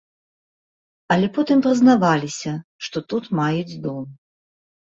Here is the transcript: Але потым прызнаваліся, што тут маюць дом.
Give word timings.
Але 1.15 1.27
потым 1.35 1.57
прызнаваліся, 1.67 2.55
што 2.89 2.97
тут 3.15 3.23
маюць 3.43 3.79
дом. 3.87 4.05